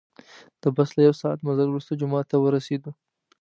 [0.61, 2.91] د بس له یو ساعت مزل وروسته جومات ته ورسیدو.